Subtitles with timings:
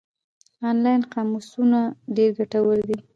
[0.69, 1.79] آنلاین قاموسونه
[2.15, 2.97] ډېر ګټور دي.